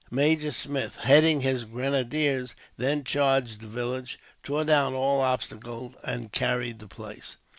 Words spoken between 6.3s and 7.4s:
carried the place.